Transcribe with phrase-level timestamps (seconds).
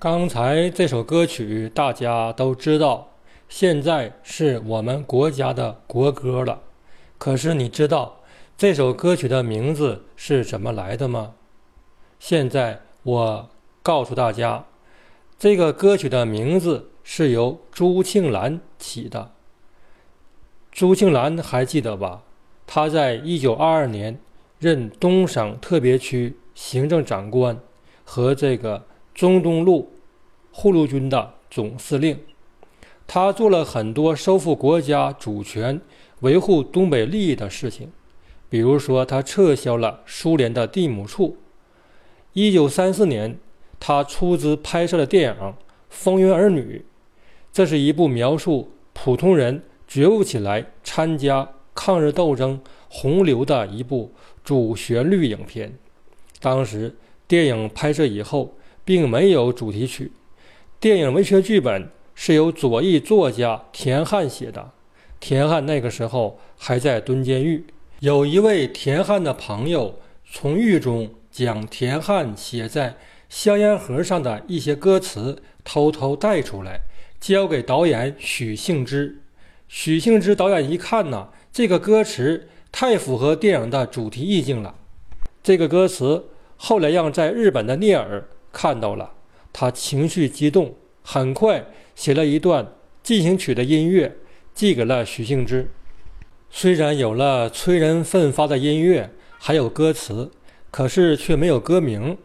[0.00, 3.08] 刚才这首歌曲大家都知道，
[3.48, 6.60] 现在是我们国家的国歌了。
[7.18, 8.20] 可是你知道
[8.56, 11.34] 这首歌曲的名字是怎么来的吗？
[12.20, 13.50] 现在我
[13.82, 14.66] 告诉大家，
[15.36, 19.32] 这个歌曲的名字是由朱庆澜起的。
[20.70, 22.22] 朱庆澜还记得吧？
[22.68, 24.20] 他在一九二二年
[24.60, 27.58] 任东省特别区行政长官
[28.04, 28.84] 和这个。
[29.18, 29.90] 中东路
[30.52, 32.16] 护路军的总司令，
[33.04, 35.80] 他做了很多收复国家主权、
[36.20, 37.90] 维护东北利益的事情。
[38.48, 41.36] 比如说，他撤销了苏联的地亩处。
[42.32, 43.36] 一九三四年，
[43.80, 45.42] 他出资拍摄了电影
[45.88, 46.78] 《风云儿女》，
[47.52, 54.12] 这是一部描述普通人觉悟起来参加抗日斗争洪流的一部
[54.44, 55.76] 主旋律影片。
[56.38, 56.94] 当时
[57.26, 58.54] 电影拍摄以后。
[58.88, 60.10] 并没有主题曲。
[60.80, 64.70] 电影文学剧本是由左翼作家田汉写的。
[65.20, 67.66] 田汉那个时候还在蹲监狱。
[68.00, 72.96] 有一位田汉的朋友从狱中将田汉写在
[73.28, 76.80] 香烟盒上的一些歌词偷偷带出来，
[77.20, 79.18] 交给导演许幸之。
[79.68, 84.74] 许幸之导演一看呢，这个歌词太符合电影的主题意境了。
[85.42, 88.26] 这个歌词后来让在日本的聂耳。
[88.52, 89.12] 看到了，
[89.52, 92.72] 他情绪激动，很快写了一段
[93.02, 94.16] 进行曲的音乐，
[94.54, 95.70] 寄给了许幸之。
[96.50, 100.30] 虽然有了催人奋发的音乐，还有歌词，
[100.70, 102.16] 可是却没有歌名。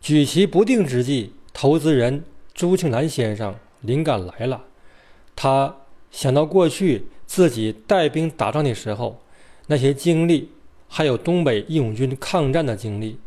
[0.00, 4.64] 举棋不定之际，投资人朱庆澜先生灵感来了，
[5.34, 5.76] 他
[6.10, 9.22] 想到过去自己带兵打仗的时候
[9.68, 10.50] 那些经历，
[10.88, 13.18] 还有东北义勇军抗战的经历，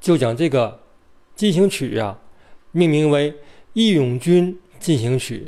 [0.00, 0.81] 就将这个。
[1.34, 2.18] 进行曲呀，
[2.70, 3.32] 命名为
[3.72, 5.46] 《义勇军进行曲》。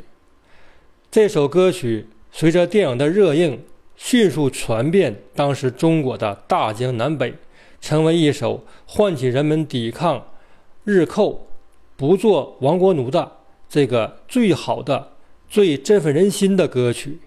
[1.09, 3.63] 这首歌曲随着电影的热映，
[3.95, 7.33] 迅速传遍当时中国的大江南北，
[7.79, 10.27] 成为一首唤起人们抵抗
[10.83, 11.47] 日寇、
[11.95, 13.31] 不做亡国奴的
[13.69, 15.13] 这个最好的、
[15.47, 17.19] 最振奋人心的歌曲。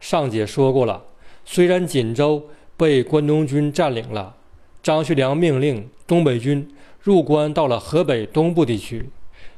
[0.00, 1.04] 上节说过了，
[1.44, 4.34] 虽然锦州被关东军占领了，
[4.82, 6.68] 张学良命令东北军。
[7.04, 9.10] 入关到了河北东部地区，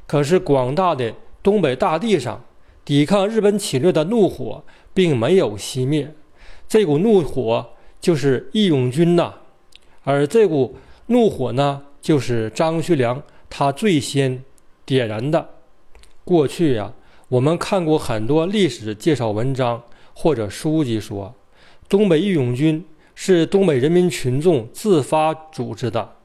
[0.04, 1.14] 可是广大的
[1.44, 2.44] 东北大地上，
[2.84, 6.12] 抵抗日本侵略的怒火并没有熄灭。
[6.66, 7.64] 这股怒火
[8.00, 9.32] 就是义勇军呐，
[10.02, 10.74] 而这股
[11.06, 14.42] 怒火呢，就是张学良他最先
[14.84, 15.48] 点燃的。
[16.24, 16.92] 过去呀，
[17.28, 19.80] 我们看过很多历史介绍文章
[20.12, 21.32] 或者书籍说，
[21.88, 22.84] 东北义勇军
[23.14, 26.15] 是东北人民群众自发组织的。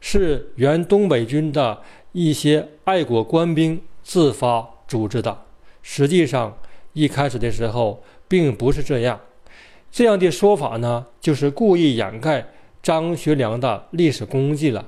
[0.00, 1.80] 是原东北军的
[2.12, 5.42] 一些爱国官兵自发组织的。
[5.82, 6.56] 实际上，
[6.92, 9.20] 一开始的时候并不是这样。
[9.90, 12.46] 这样的说法呢，就是故意掩盖
[12.82, 14.84] 张学良的历史功绩了。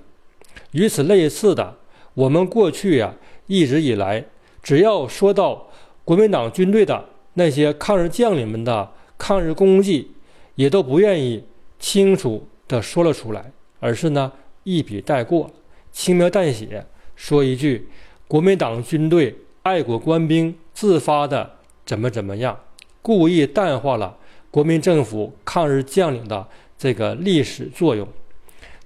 [0.72, 1.76] 与此类似的，
[2.14, 3.14] 我们过去呀
[3.46, 4.25] 一直以来，
[4.62, 5.69] 只要说到
[6.04, 7.04] 国民党军队的
[7.34, 10.12] 那些抗日将领们的抗日功绩，
[10.56, 11.44] 也都不愿意
[11.78, 14.32] 清楚的说了出来，而是呢。
[14.71, 15.51] 一笔带过，
[15.91, 16.85] 轻描淡写
[17.17, 17.88] 说一句
[18.29, 21.50] ：“国民党军队爱国官兵自发的
[21.87, 22.55] 怎么怎么样”，
[23.00, 24.15] 故意淡化了
[24.50, 28.06] 国民政府抗日将领的这个历史作用。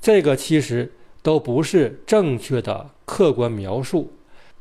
[0.01, 4.13] 这个其实都不是正确的客观描述。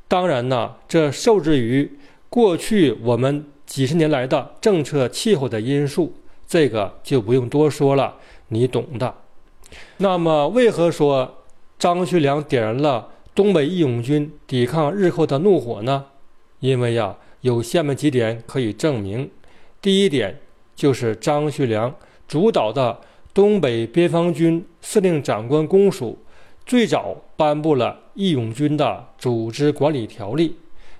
[0.07, 1.87] 当然呢，这受制于
[2.29, 6.15] 过去我们几十年来的政策气候的因素，
[6.47, 8.15] 这个就不用多说了，
[8.47, 9.20] 你懂的。
[9.97, 11.43] 那么，为何说
[11.77, 16.05] 张学良点燃了东北义勇军抵抗日寇的怒火呢？
[16.59, 19.29] 因为呀，有下面几点可以证明。
[19.81, 20.39] 第一点
[20.75, 21.95] 就是张学良
[22.27, 22.99] 主导的
[23.33, 26.17] 东北边防军司令长官公署
[26.65, 30.55] 最早颁布了义勇军的组织管理条例。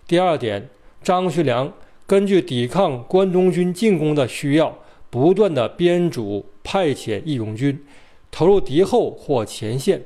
[0.08, 0.70] 第二点，
[1.04, 1.72] 张学良
[2.08, 4.76] 根据抵抗关东军进攻的需要，
[5.10, 7.86] 不断的编组派遣义勇军。
[8.32, 10.04] 投入敌后或前线。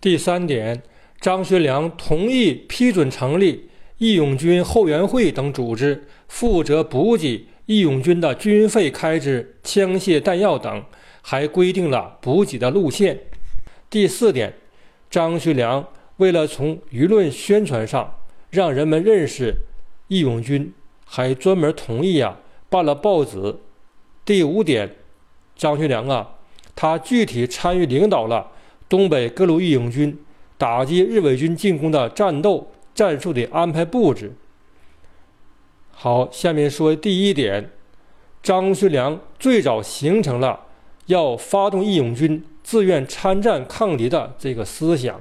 [0.00, 0.82] 第三点，
[1.20, 10.84] 张学良同意批准成立义勇军后援会等组织，负责补给义勇军的军费开支、枪械弹药等，
[11.22, 13.18] 还规定了补给的路线。
[13.88, 14.54] 第四点，
[15.10, 18.14] 张学良为了从舆论宣传上
[18.50, 19.54] 让人们认识
[20.08, 20.72] 义勇军，
[21.04, 22.38] 还专门同意啊
[22.68, 23.56] 办了报纸。
[24.24, 24.96] 第五点，
[25.56, 26.36] 张学良啊。
[26.74, 28.48] 他具体参与领导了
[28.88, 30.18] 东北各路义勇军
[30.56, 34.32] 打击日伪军进攻的战斗，战术的安排布置。
[35.92, 37.70] 好，下面说第一点，
[38.42, 40.58] 张学良最早形成了
[41.06, 45.20] 要发动义勇军自愿参战抗敌的这个思想。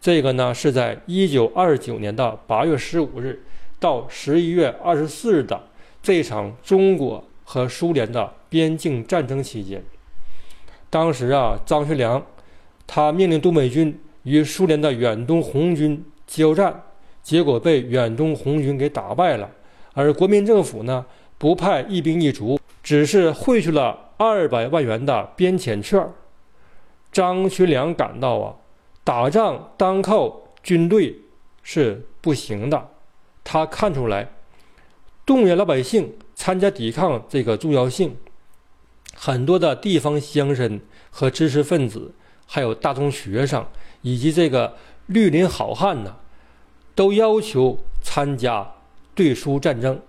[0.00, 3.42] 这个呢是在一九二九年的八月十五日
[3.80, 5.60] 到十一月二十四日的
[6.02, 9.82] 这场中国和苏联的边境战争期间。
[10.96, 12.24] 当时啊，张学良
[12.86, 16.84] 他命令东北军与苏联的远东红军交战，
[17.22, 19.46] 结果被远东红军给打败了。
[19.92, 21.04] 而国民政府呢，
[21.36, 26.02] 不派一兵一卒，只是汇去了二百万元的边遣券。
[27.12, 28.54] 张学良感到啊，
[29.04, 31.14] 打仗单靠军队
[31.62, 32.88] 是不行的。
[33.44, 34.26] 他看出来，
[35.26, 38.16] 动员老百姓参加抵抗这个重要性。
[39.18, 40.78] 很多的地方乡绅
[41.10, 42.14] 和知识分子，
[42.46, 43.66] 还有大中学生
[44.02, 44.76] 以及这个
[45.06, 46.16] 绿林好汉呢，
[46.94, 48.74] 都要求参加
[49.14, 50.00] 对苏战争，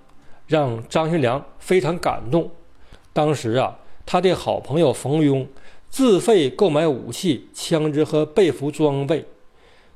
[0.46, 2.52] 让张学良非常感动。
[3.14, 5.48] 当时啊，他的好朋友冯庸
[5.90, 9.26] 自费购买武器、枪支和被服装备，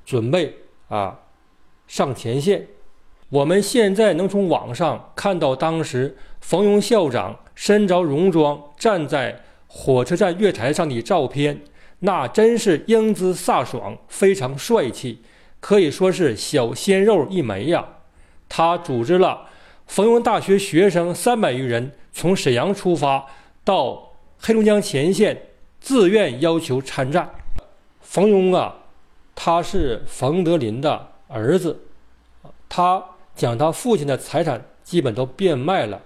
[0.06, 1.20] 准备啊
[1.86, 2.68] 上前线。
[3.30, 7.40] 我们现在能从网上看到当时冯庸校长。
[7.54, 11.62] 身着戎装站在火车站月台上的照片，
[12.00, 15.22] 那真是英姿飒爽，非常帅气，
[15.60, 17.86] 可以说是小鲜肉一枚呀。
[18.50, 19.48] 他组织了
[19.86, 23.28] 冯庸大学学生三百余人，从沈阳出发
[23.64, 25.50] 到黑龙江前线，
[25.80, 27.30] 自愿要求参战。
[28.02, 28.76] 冯庸啊，
[29.36, 31.80] 他是冯德林的儿子，
[32.68, 33.04] 他
[33.36, 36.02] 将他父亲的财产基本都变卖了，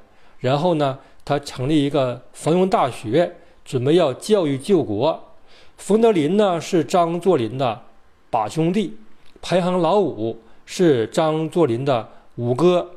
[0.46, 1.00] 然后呢？
[1.28, 5.34] 他成立一个冯庸大学，准备要教育救国。
[5.76, 7.82] 冯德林呢是张作霖的
[8.30, 8.96] 把兄弟，
[9.42, 12.92] 排行老五，是张作霖的五哥。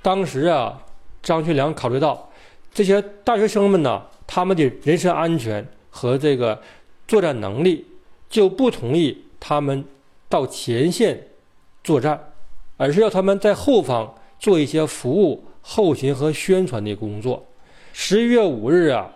[0.00, 0.80] 当时啊，
[1.22, 2.30] 张学良考虑到
[2.72, 6.62] 这些大学生们呢，他们的人身安全和这个
[7.06, 7.84] 作战能力，
[8.30, 9.84] 就不同意他们
[10.30, 11.28] 到前线
[11.84, 12.32] 作战，
[12.78, 15.44] 而是要他们在后方做一些服务。
[15.68, 17.44] 后勤和宣传的工作。
[17.92, 19.10] 十一月五日啊，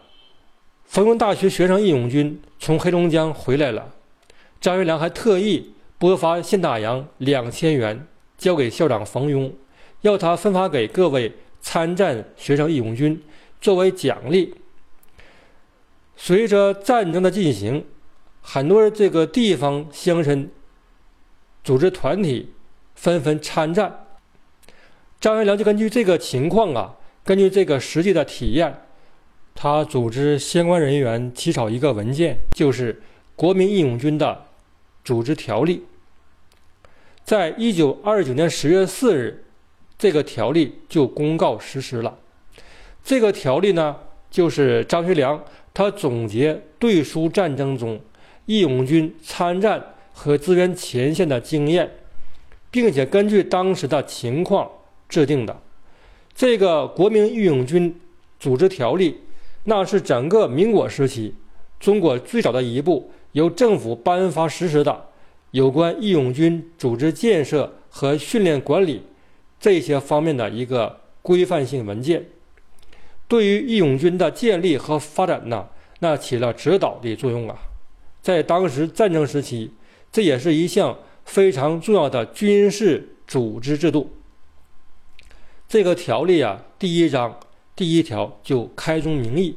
[0.85, 3.89] 冯庸大学学生义勇军从黑龙江回来了。
[4.61, 8.05] 张学良还特意拨发现大洋两千元
[8.37, 9.53] 交给校长冯庸，
[10.01, 13.23] 要他分发给各位参战学生义勇军
[13.61, 14.53] 作为奖励。
[16.17, 17.87] 随着战争的进行，
[18.43, 20.49] 很多这个地方乡绅
[21.63, 22.53] 组织团体
[22.97, 24.00] 纷纷参战。
[25.21, 28.75] 张学良就根据这个情况啊，根据这个实际的体验，
[29.55, 32.95] 他组织相关人员起草一个文件，就是
[33.37, 34.47] 《国民义勇军的
[35.05, 35.77] 组织条例》。
[37.23, 39.45] 在一九二九年十月四日，
[39.99, 42.17] 这个条例就公告实施了。
[43.05, 43.95] 这个条例呢，
[44.31, 48.01] 就是张学良他总结对苏战争中
[48.47, 49.85] 义勇军参战
[50.15, 51.91] 和支援前线的经验，
[52.71, 54.67] 并且根据当时的情况。
[55.11, 55.61] 制定的
[56.35, 58.01] 这个国民义勇军
[58.39, 59.19] 组织条例，
[59.65, 61.35] 那是整个民国时期
[61.79, 65.09] 中国最早的一部由政府颁发实施的
[65.51, 69.03] 有关义勇军组织建设和训练管理
[69.59, 72.25] 这些方面的一个规范性文件。
[73.29, 77.59] 对于义勇军的建立和发展呢，那起了指导的作用啊。
[78.23, 79.71] 在当时战争时期，
[80.11, 84.11] 这也是一项非常重要的军事组织制度。
[85.71, 87.39] 这个条例啊，第一章
[87.77, 89.55] 第一条就开宗明义：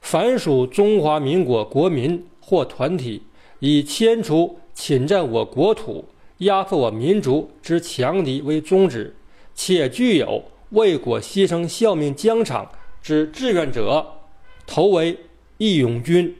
[0.00, 3.24] 凡属中华民国国民或团体，
[3.58, 6.04] 以迁除侵占我国土、
[6.38, 9.16] 压迫我民族之强敌为宗旨，
[9.52, 12.70] 且具有为国牺牲效命疆场
[13.02, 14.20] 之志愿者，
[14.64, 15.18] 投为
[15.58, 16.36] 义勇军。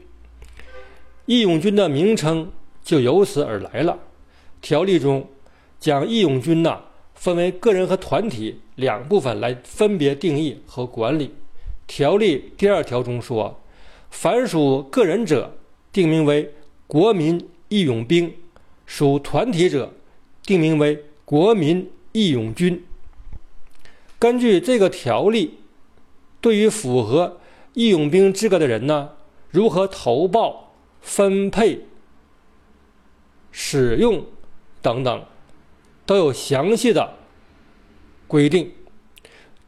[1.26, 2.52] 义勇军的名称
[2.84, 3.98] 就由此而来了。
[4.60, 5.26] 条例中
[5.80, 6.80] 将义勇军呐。
[7.22, 11.32] 分为个人和团体两部分来分别定义和管理。
[11.86, 13.60] 条例第二条中说，
[14.10, 15.54] 凡属个人者，
[15.92, 16.52] 定名为
[16.88, 18.32] 国民义勇兵；
[18.86, 19.92] 属团体者，
[20.42, 22.84] 定名为国民义勇军。
[24.18, 25.60] 根据这个条例，
[26.40, 27.38] 对于符合
[27.74, 29.10] 义勇兵资格的人呢，
[29.48, 31.86] 如何投报、分配、
[33.52, 34.24] 使用
[34.80, 35.24] 等等。
[36.04, 37.14] 都有详细的
[38.26, 38.72] 规定。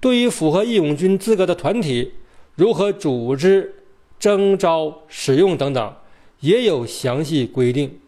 [0.01, 2.13] 对于符合义勇军资格的团体，
[2.57, 3.75] 如何组织、
[4.19, 5.97] 征召、使用等等，
[6.41, 7.99] 也有详细规定。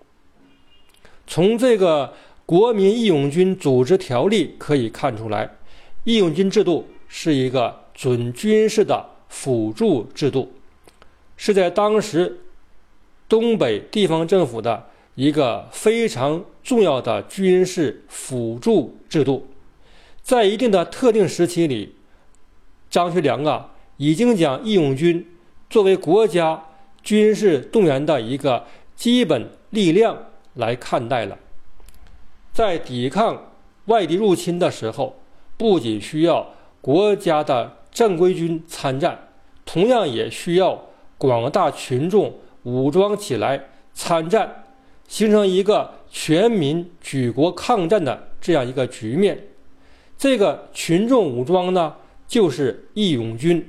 [1.27, 2.13] 从这个
[2.45, 5.57] 国民义勇军组织条例可以看出来，
[6.05, 10.53] 义勇军制度是一个准军事的辅助制度，
[11.37, 12.41] 是在当时
[13.29, 19.47] 东北地方政府的一个非常重要的军事辅助制度。
[20.21, 21.95] 在一定的特定时期里，
[22.91, 25.25] 张学良啊，已经将义勇军
[25.71, 26.61] 作为国家
[27.05, 28.65] 军事动员的一个
[28.97, 30.19] 基本力量
[30.55, 31.39] 来看待了。
[32.53, 33.53] 在抵抗
[33.85, 35.15] 外敌入侵的时候，
[35.57, 39.29] 不仅需要国家的正规军参战，
[39.65, 44.65] 同样也需要广大群众武装起来参战，
[45.09, 49.49] 形成一个全民举国抗战的这样一个局面。
[50.19, 51.95] 这个群众武装呢，
[52.27, 53.69] 就是义勇军。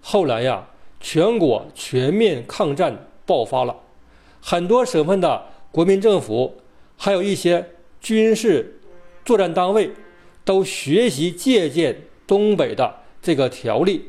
[0.00, 0.68] 后来呀，
[1.00, 3.76] 全国全面抗战爆发了，
[4.40, 6.60] 很多省份的国民政府，
[6.96, 7.66] 还有一些。
[8.02, 8.80] 军事
[9.26, 9.90] 作战单位
[10.42, 11.94] 都学习借鉴
[12.26, 14.06] 东北的这个条例，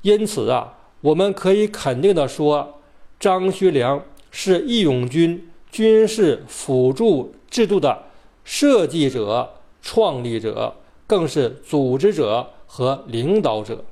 [0.00, 2.80] 因此啊，我们可以肯定的说，
[3.20, 8.04] 张学良是义勇军军事辅助制度的
[8.44, 13.84] 设计者、创立者，更是组织者和领导者。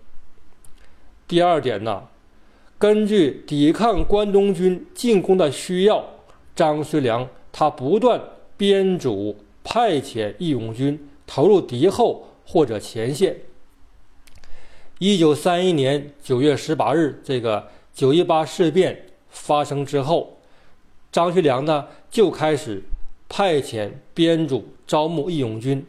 [1.29, 2.05] 第二点呢，
[2.79, 6.05] 根据抵抗关东军进攻的需要，
[6.55, 8.21] 张学良他不断。
[8.59, 13.37] 编组派遣义勇军投入敌后或者前线。
[14.99, 19.06] 一九三一年九月十八日，这个九一八事变
[19.37, 20.39] 发生之后，
[21.13, 22.83] 张学良呢就开始
[23.29, 25.87] 派遣编组招募义勇军，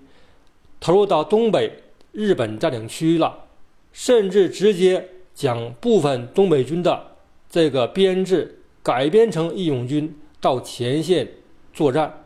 [0.80, 3.46] 投入到东北日本占领区了，
[3.92, 7.16] 甚至直接将部分东北军的
[7.50, 11.27] 这个编制改编成义勇军到前线
[11.74, 12.25] 作战。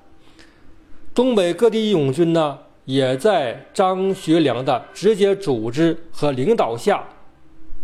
[1.13, 7.07] 东北各地义勇军呢，也在张学良的直接组织和领导下，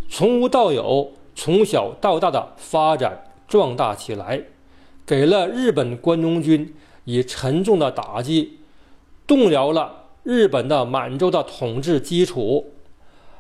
[0.10, 4.42] 从无到有、从小到大的发展壮大起来，
[5.06, 6.74] 给了日本关东军
[7.06, 8.58] 以沉重的打击，
[9.28, 12.74] 动摇了日本的满洲的统治基础。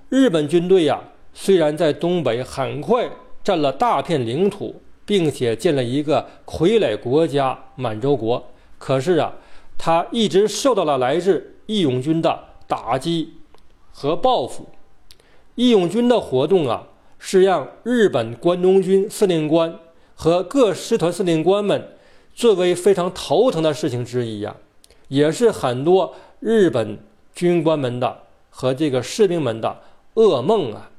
[0.09, 1.01] 日本军队呀，
[1.33, 3.09] 虽然在东北很快
[3.43, 9.33] 占了大片领土，并且建了一个傀儡国家满洲国，可是啊。
[9.79, 13.33] 他一直受到了来自义勇军的打击
[13.91, 14.65] 和报复。
[15.53, 16.87] 义勇军的活动啊，
[17.19, 19.77] 是让日本关东军司令官
[20.15, 21.89] 和各师团司令官们
[22.33, 24.55] 最为非常头疼的事情之一呀，
[25.07, 26.97] 也是很多日本
[27.33, 29.81] 军官们的和这个士兵们的
[30.15, 30.89] 噩梦啊。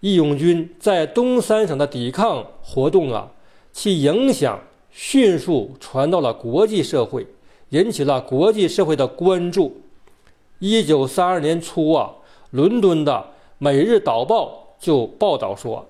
[0.00, 3.30] 义勇军在东三省的抵抗活动啊，
[3.72, 4.60] 其影响
[4.90, 7.26] 迅速传到了国际社会。
[7.70, 9.80] 引起了国际社会的关注。
[10.60, 12.12] 一九三二年初啊，
[12.50, 13.12] 伦敦的
[13.58, 14.46] 《每日导报》
[14.78, 15.88] 就报道说，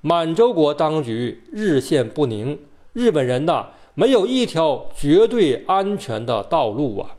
[0.00, 2.58] 满洲国当局日渐不宁，
[2.92, 7.16] 日本人呐没有一条绝对安全的道路啊。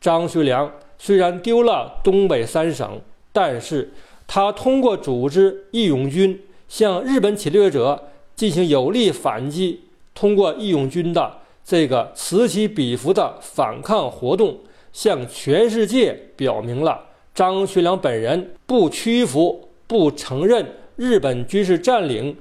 [0.00, 3.00] 张学良虽然丢了东北三省，
[3.32, 3.92] 但是
[4.26, 11.38] 他通过组织义勇军向日本侵略者进行有力反击，通过义勇军的。
[11.64, 14.58] 这个此起彼伏的反抗活动，
[14.92, 22.36] 向全世界表明了张学良本人不屈服、不承认日本军事占领。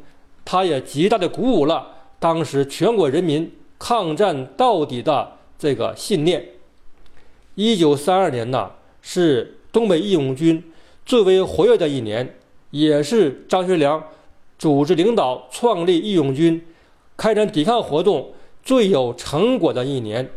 [0.46, 1.88] 他也极大的鼓舞了
[2.20, 6.46] 当时全国人民抗战到底的这个信念。
[7.56, 8.72] 一九三二年呢，
[9.02, 10.62] 是东北义勇军
[11.06, 12.36] 最为活跃的一年，
[12.72, 14.04] 也是张学良
[14.60, 16.66] 组织领导创立义勇军、
[17.16, 18.34] 开展抵抗活动。
[18.62, 20.30] 最有成果的一年，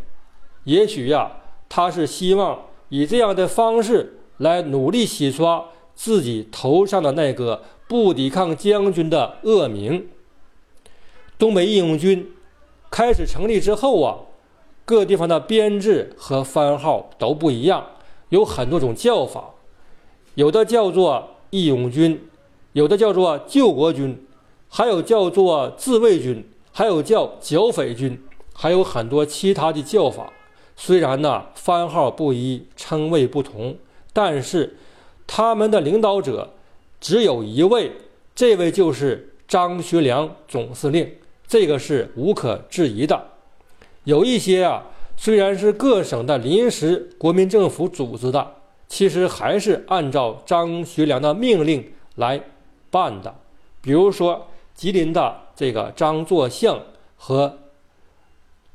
[0.64, 1.30] 也许呀，
[1.68, 5.64] 他是希望以这样的方式来努力洗刷
[5.96, 10.06] 自己头上的那个不抵抗将军的恶名。
[11.36, 12.30] 东北义勇军
[12.88, 14.18] 开始成立之后啊，
[14.84, 17.84] 各地方的编制和番号都不一样，
[18.28, 19.54] 有很多种叫法，
[20.36, 22.28] 有的叫做义勇军，
[22.74, 24.24] 有的叫做救国军，
[24.68, 26.48] 还有叫做自卫军。
[26.78, 28.22] 还有叫剿匪军，
[28.52, 30.30] 还有很多其他的叫法。
[30.76, 33.78] 虽然呢番号不一，称谓不同，
[34.12, 34.76] 但是
[35.26, 36.54] 他们的领导者
[37.00, 37.92] 只有一位，
[38.34, 41.10] 这位就是张学良总司令，
[41.46, 43.26] 这个是无可置疑的。
[44.04, 44.84] 有一些啊，
[45.16, 48.54] 虽然是各省的临时国民政府组织的，
[48.88, 52.40] 其实还是按照张学良的命令来
[52.90, 53.34] 办的。
[53.80, 55.42] 比如说吉林的。
[55.58, 56.78] 这个张作相
[57.16, 57.60] 和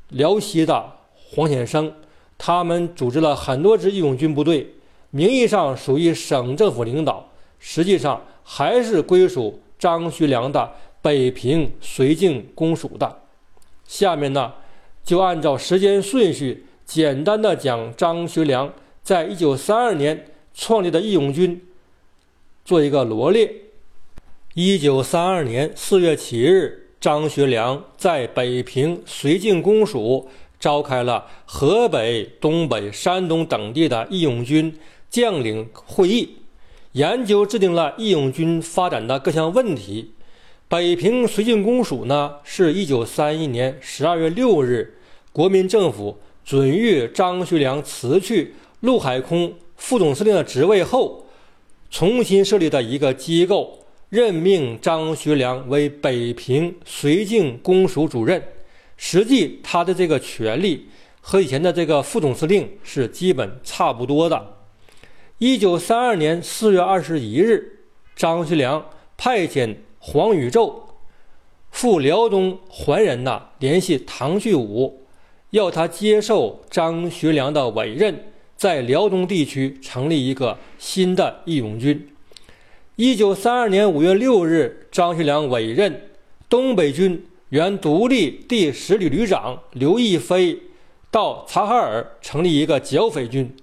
[0.10, 1.94] 辽西的黄显生，
[2.40, 4.74] 他们组织了很多支义勇军部队，
[5.12, 13.22] 名义上属于省政府领导，实际上还是归属张学良的北平绥靖公署的。
[13.86, 14.54] 下面呢，
[15.04, 21.62] 就按照时间顺序，简单的讲张学良在一九三二年创立的义勇军，
[22.64, 23.54] 做一个罗列。
[24.54, 34.78] 一九三二年四月七日，张学良在北平绥靖公署召开了河北、东北、山东等地的义勇军
[35.12, 36.38] 将领会议，
[36.94, 40.14] 研究制定了义勇军发展的各项问题。
[40.70, 44.98] 北平绥靖公署呢，是一九三一年十二月六日，
[45.34, 51.26] 国民政府准予张学良辞去陆海空副总司令的职位后，
[51.90, 58.42] 重新设立的一个机构，任命张学良为北平绥靖公署主任。
[58.96, 60.88] 实际他的这个权力
[61.20, 64.61] 和以前的这个副总司令是基本差不多的。
[65.44, 67.80] 一九三二年四月二十一日，
[68.16, 68.86] 张学良
[69.18, 69.76] 派遣。
[69.98, 70.84] 黄宇宙
[71.72, 75.02] 赴辽东还人呐，联系唐旭武，
[75.50, 78.26] 要他接受张学良的委任，
[78.56, 82.08] 在辽东地区成立一个新的义勇军。
[82.96, 86.12] 一九三二年五月六日，张学良委任
[86.48, 90.60] 东北军原独立第十旅旅长刘亦菲
[91.10, 93.56] 到察哈尔成立一个剿匪军，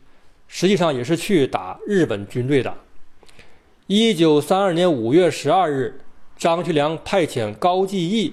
[0.48, 2.74] 实际上也是去打日本军队的。
[3.86, 6.00] 一九三二年五月十二日。
[6.38, 8.32] 张学良派遣高继义，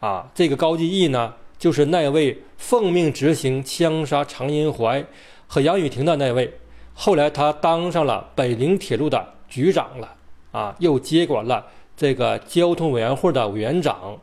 [0.00, 5.04] 啊，这个高继义呢，就是那位奉命执行枪杀常荫槐
[5.46, 6.58] 和杨雨婷的那位。
[6.94, 10.16] 后来他当上了北宁铁路的局长了，
[10.52, 14.18] 啊，又接管了这个交通委员会的委员长。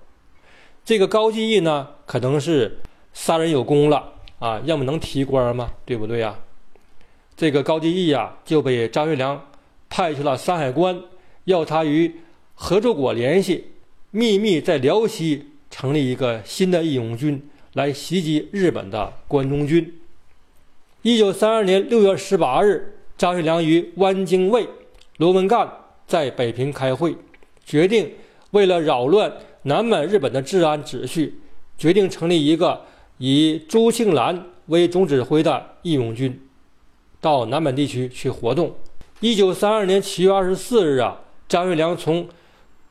[0.83, 2.79] 这个高继义呢，可能是
[3.13, 5.69] 杀人有功了，啊，要么能提官吗？
[5.85, 6.35] 对不对呀？
[7.41, 9.47] 这个高继义呀，就被张学良
[9.89, 11.01] 派去了山海关，
[11.45, 12.17] 要他与。
[12.53, 13.65] 合作国联系，
[14.11, 17.41] 秘密在辽西成立一个新的义勇军，
[17.73, 19.91] 来袭击日本的关东军。
[21.01, 24.67] 一九三二年六月十八日，张学良与汪精卫、
[25.17, 25.67] 罗文干
[26.05, 27.15] 在北平开会，
[27.65, 28.07] 决定
[28.51, 31.39] 为了扰乱南满日本的治安秩序，
[31.75, 32.85] 决定成立一个
[33.17, 36.39] 以朱庆澜为总指挥的义勇军，
[37.21, 38.75] 到南满地区去活动。
[39.21, 42.27] 一九三二年七月二十四日啊，张学良从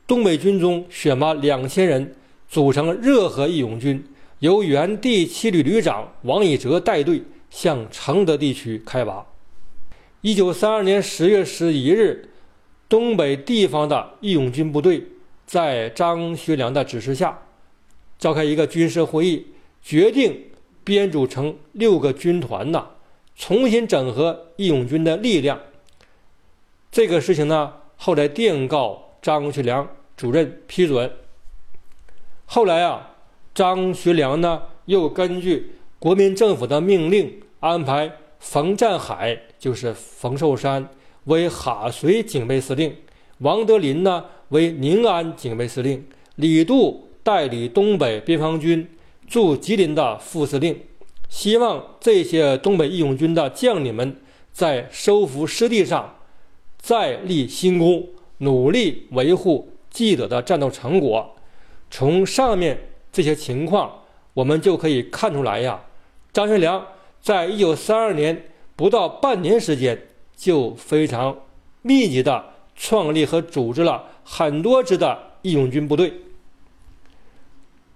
[0.07, 2.15] 东北军中选拔两千人
[2.47, 4.03] 组成热河义勇军，
[4.39, 9.25] 由原第七旅旅长王以哲带队向承德地区开拔。
[10.21, 12.29] 一九三二年十月十一日，
[12.87, 15.03] 东北地方的义勇军部队
[15.45, 17.39] 在张学良的指示下，
[18.17, 19.47] 召开一个军事会议，
[19.81, 20.45] 决定
[20.83, 22.85] 编组成六个军团呐，
[23.35, 25.59] 重新整合义勇军的力量。
[26.91, 29.87] 这个事情呢，后来电告张学良。
[30.17, 31.11] 主任批准。
[32.45, 33.15] 后来啊，
[33.55, 40.87] 张学良呢又根据国民政府的命令，安排冯占海，就是冯寿山
[41.23, 42.95] 为哈绥警备司令，
[43.39, 48.87] 王德林呢为宁安警备司令，李杜代理东北边防军
[49.27, 50.79] 驻吉林的副司令，
[51.31, 54.17] 希望这些东北义勇军的将领们
[54.51, 56.17] 在收复失地上
[56.77, 59.69] 再立新功，努力维护。
[59.89, 61.35] 记者的战斗成果，
[61.89, 62.79] 从上面
[63.11, 65.81] 这些情况，我们就可以看出来呀。
[66.31, 66.87] 张学良
[67.21, 68.45] 在一九三二年
[68.77, 71.35] 不到半年时间，就非常
[71.81, 76.13] 密集的创立和组织了很多支的义勇军部队。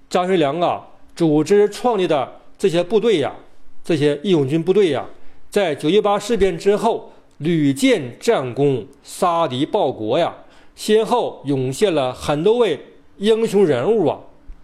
[0.09, 3.35] 张学良啊，组织创立的这些部队呀，
[3.83, 5.05] 这些义勇军部队呀，
[5.49, 10.33] 在九一八事变之后屡建战功，杀敌报国呀。
[10.75, 12.77] 先后涌现了很多位
[13.17, 14.19] 英雄人物啊！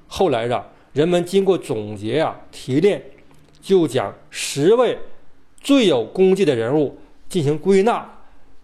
[0.08, 3.02] 后来啊，人们经过总结呀、提炼，
[3.62, 4.98] 就将十位
[5.62, 6.98] 最有功绩的人物
[7.30, 8.06] 进行归纳，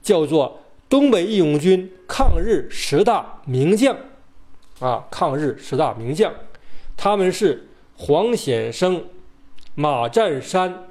[0.02, 0.60] 叫做
[0.90, 3.96] 东北义勇军抗日十大名将。
[4.80, 6.34] 啊，抗日十大名将，
[6.98, 9.02] 他们是黄显生、
[9.80, 10.88] 马占山、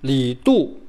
[0.00, 0.80] 李杜、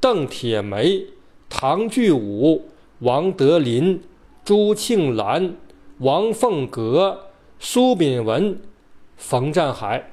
[0.00, 1.04] 邓铁梅、
[1.48, 2.68] 唐巨武、
[3.00, 4.00] 王德林。
[4.44, 5.56] 朱庆澜、
[5.98, 8.60] 王凤阁、苏炳文、
[9.16, 10.12] 冯占海。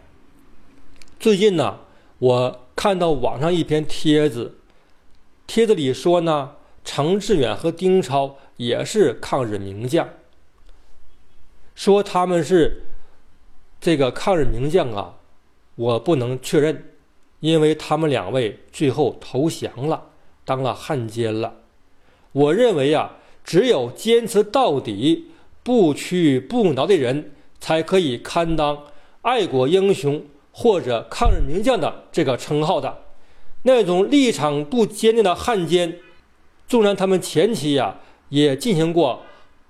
[1.20, 1.82] 最近呢，
[2.18, 4.56] 我看到网上一篇帖子，
[5.46, 10.10] 帖子里说呢，程志远和丁超也是抗日名将，
[11.76, 12.82] 说他们是
[13.80, 15.19] 这个抗日名将啊，
[15.80, 16.92] 我不能确认，
[17.40, 20.10] 因为他们两位最后投降了，
[20.44, 21.54] 当了汉奸了。
[22.34, 23.16] 我认为啊，
[23.46, 25.28] 只有坚持到底、
[25.64, 28.78] 不屈不挠的人，才可以堪当
[29.22, 32.98] 爱国英雄或者抗日名将的这个称号的。
[33.64, 36.00] 那种立场不坚定的汉奸，
[36.68, 39.22] 纵然他们前期呀也进行过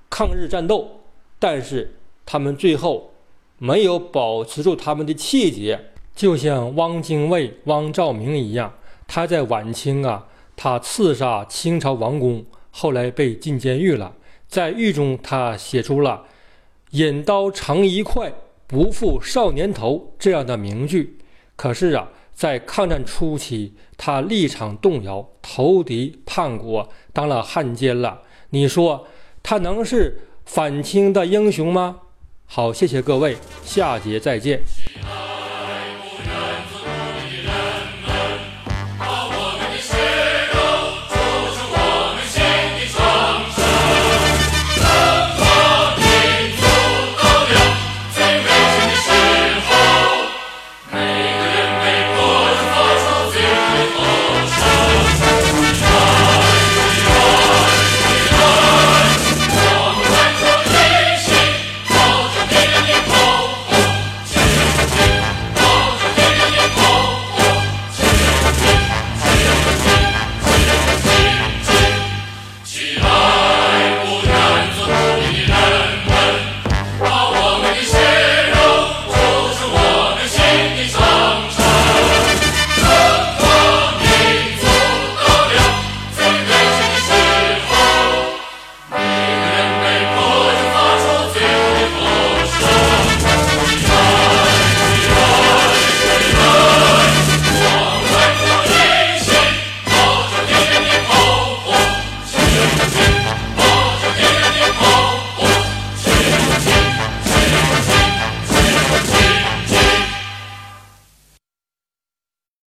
[0.10, 1.02] 抗日战斗，
[1.38, 3.14] 但是他们最后
[3.60, 8.74] 没有保持住他们的气节，就像汪精卫、汪兆铭一样，
[9.08, 10.28] 他在晚清啊，
[10.58, 14.12] 他刺杀清朝王公，后来被进监狱了，
[14.46, 16.26] 在狱中他写出了
[16.92, 18.34] “引刀成一快，
[18.68, 21.18] 不负少年头”这样的名句。
[21.56, 22.10] 可是啊。
[22.34, 28.22] 在抗战初期，他立场动摇，投敌叛国，当了汉奸了。
[28.52, 29.06] 你说
[29.44, 31.98] 他能是反清的英雄吗？
[32.46, 34.62] 好，谢谢各位，下节再见。